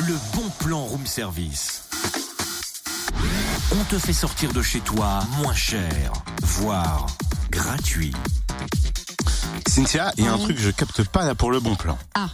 le 0.00 0.16
bon 0.34 0.48
plan 0.58 0.84
room 0.84 1.06
service. 1.06 1.82
On 3.72 3.84
te 3.84 3.98
fait 3.98 4.12
sortir 4.12 4.52
de 4.52 4.62
chez 4.62 4.80
toi 4.80 5.20
moins 5.38 5.54
cher, 5.54 6.12
voire 6.42 7.06
gratuit. 7.50 8.14
Cynthia, 9.66 10.12
il 10.16 10.24
y 10.24 10.28
a 10.28 10.32
un 10.32 10.38
truc 10.38 10.56
que 10.56 10.62
je 10.62 10.70
capte 10.70 11.04
pas 11.04 11.24
là 11.24 11.34
pour 11.34 11.50
le 11.50 11.60
bon 11.60 11.76
plan. 11.76 11.98
Ah, 12.14 12.30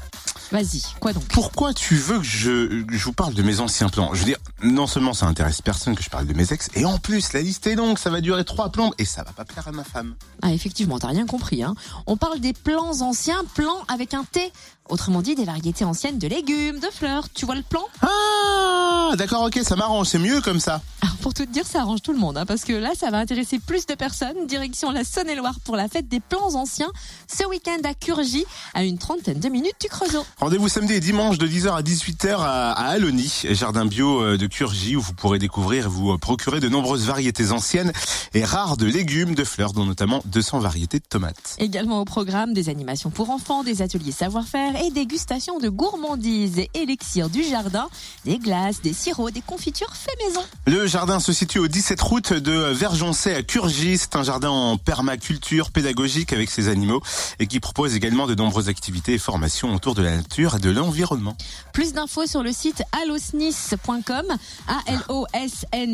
vas-y, 0.53 0.82
quoi 1.01 1.12
donc? 1.12 1.25
Pourquoi 1.29 1.75
tu 1.75 1.96
veux 1.96 2.19
que 2.19 2.25
je, 2.25 2.85
je 2.91 3.04
vous 3.04 3.12
parle 3.12 3.34
de 3.34 3.43
mes 3.43 3.61
anciens 3.61 3.89
plans? 3.89 4.14
Je 4.14 4.21
veux 4.21 4.25
dire, 4.25 4.39
non 4.62 4.86
seulement 4.86 5.14
ça 5.14 5.27
intéresse 5.27 5.62
personne 5.62 5.95
que 5.95 6.03
je 6.03 6.11
parle 6.11 6.27
de 6.27 6.34
mes 6.34 6.53
ex, 6.53 6.68
et 6.75 6.84
en 6.84 6.98
plus 6.98 7.32
la 7.32 7.43
liste 7.43 7.66
est 7.66 7.75
longue, 7.75 7.98
ça 7.98 8.11
va 8.11 8.21
durer 8.21 8.45
trois 8.45 8.71
plombes 8.71 8.95
et 8.98 9.04
ça 9.04 9.22
va 9.22 9.32
pas 9.32 9.45
plaire 9.45 9.68
à 9.68 9.72
ma 9.72 9.85
femme. 9.85 10.14
Ah, 10.43 10.53
effectivement, 10.53 10.98
t'as 10.98 11.09
rien 11.09 11.27
compris. 11.27 11.62
Hein. 11.62 11.75
On 12.07 12.17
parle 12.17 12.40
des 12.40 12.53
plans 12.53 13.00
anciens, 13.00 13.43
plans 13.54 13.85
avec 13.89 14.14
un 14.14 14.25
T. 14.25 14.53
Autrement 14.89 15.21
dit, 15.21 15.35
des 15.35 15.45
variétés 15.45 15.85
anciennes 15.85 16.18
de 16.18 16.29
légumes, 16.29 16.79
de 16.79 16.89
fleurs. 16.93 17.29
Tu 17.35 17.44
vois 17.44 17.57
le 17.57 17.63
plan? 17.63 17.82
Ah, 18.03 18.75
d'accord, 19.17 19.45
ok, 19.45 19.61
ça 19.63 19.77
m'arrange, 19.77 20.07
c'est 20.09 20.18
mieux 20.18 20.41
comme 20.41 20.61
ça. 20.61 20.81
Alors, 21.03 21.17
pour 21.18 21.35
tout 21.35 21.45
te 21.45 21.50
dire, 21.50 21.67
ça 21.67 21.81
arrange 21.81 22.03
tout 22.03 22.13
le 22.13 22.18
monde, 22.18 22.37
hein, 22.39 22.46
parce 22.46 22.64
que 22.64 22.73
là, 22.73 22.91
ça 22.99 23.11
va 23.11 23.18
intéresser 23.18 23.59
plus 23.59 23.87
de 23.87 23.95
personnes. 23.95 24.46
Direction 24.46 24.91
la 24.91 25.04
Saône-et-Loire 25.04 25.61
pour 25.64 25.77
la 25.77 25.89
fête 25.89 26.09
des 26.09 26.21
plans 26.21 26.54
anciens, 26.54 26.91
ce 27.29 27.46
week-end 27.46 27.79
à 27.85 27.95
Curgy, 27.95 28.45
à 28.75 28.85
une 28.85 28.99
trentaine 28.99 29.39
de 29.39 29.49
minutes 29.49 29.77
du 29.81 29.89
Creusot. 29.89 30.25
Rendez-vous 30.39 30.68
samedi 30.68 30.95
et 30.95 31.01
dimanche 31.01 31.39
de 31.39 31.46
10h 31.46 31.77
à 31.77 31.82
18h 31.82 32.37
à, 32.39 32.73
à 32.73 32.87
Aloni, 32.89 33.42
jardin 33.51 33.87
bio 33.87 34.23
euh, 34.23 34.37
de 34.39 34.47
Curgy, 34.47 34.97
où 34.97 35.01
vous 35.01 35.15
pourrez 35.15 35.39
découvrir 35.39 35.87
et 35.87 35.89
vous 35.89 36.12
euh, 36.12 36.19
procurer 36.19 36.61
de 36.61 36.69
nombreuses 36.69 37.06
variétés 37.06 37.53
anciennes 37.53 37.92
et 38.34 38.45
rares 38.45 38.77
de 38.77 38.87
légumes, 38.87 39.34
de 39.34 39.45
fleurs, 39.45 39.73
dont 39.73 39.84
notamment 39.84 40.23
200 40.27 40.61
variétés 40.61 40.98
de 40.98 41.05
tomates. 41.09 41.56
Également 41.59 42.01
au 42.01 42.05
programme 42.05 42.55
des 42.55 42.69
animations 42.69 43.11
pour 43.11 43.31
enfants, 43.31 43.62
des 43.62 43.83
ateliers 43.83 44.12
savoir-faire 44.12 44.83
et 44.83 44.91
dégustation 44.91 45.59
de 45.59 45.69
gourmandises 45.69 46.59
et 46.59 46.70
élixirs 46.75 47.28
du 47.28 47.42
jardin, 47.42 47.89
des 48.25 48.39
glaces, 48.39 48.81
des 48.86 48.92
sirops, 48.92 49.33
des 49.33 49.41
confitures 49.41 49.92
fait 49.97 50.12
maison. 50.25 50.42
Le 50.67 50.87
jardin 50.87 51.19
se 51.19 51.33
situe 51.33 51.59
au 51.59 51.67
17 51.67 52.01
route 52.01 52.33
de 52.33 52.53
Vergencey 52.53 53.34
à 53.34 53.42
Curgy. 53.42 53.98
C'est 53.98 54.15
un 54.15 54.23
jardin 54.23 54.51
en 54.51 54.77
permaculture 54.79 55.73
pédagogique 55.73 56.33
avec 56.33 56.51
ses 56.51 56.69
animaux 56.69 57.03
et 57.41 57.48
qui 57.48 57.59
propose 57.59 57.97
également 57.97 58.29
de 58.29 58.37
nombreuses 58.37 58.69
activités 58.69 59.14
et 59.14 59.19
formations 59.19 59.75
autour 59.75 59.97
de 59.97 60.03
la 60.03 60.14
nature 60.14 60.55
et 60.55 60.61
de 60.61 60.70
l'environnement. 60.70 61.37
Plus 61.73 61.95
d'infos 61.95 62.29
sur 62.29 62.45
le 62.45 62.53
site 62.53 62.84
allosnis.com, 63.03 64.27
A-L-O-S-N-Y-S, 64.69 65.87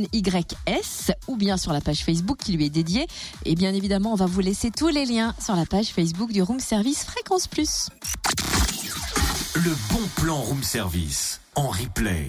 ou 1.29 1.37
bien 1.37 1.57
sur 1.57 1.73
la 1.73 1.81
page 1.81 2.05
Facebook 2.05 2.37
qui 2.45 2.53
lui 2.53 2.67
est 2.67 2.71
dédiée. 2.71 3.07
Et 3.47 3.55
bien 3.55 3.73
évidemment, 3.73 4.13
on 4.13 4.17
va 4.17 4.27
vous 4.27 4.41
laisser 4.41 4.71
tous 4.71 4.89
les 4.89 5.07
liens 5.07 5.35
sur 5.43 5.57
la 5.57 5.65
page 5.65 5.87
Facebook 5.87 6.31
du 6.31 6.43
Room 6.43 6.61
Service 6.61 7.05
Fréquence 7.05 7.49
Plus. 7.49 7.89
Le 9.55 9.75
bon 9.91 10.07
plan 10.17 10.37
room 10.37 10.63
service 10.63 11.41
en 11.55 11.69
replay. 11.69 12.29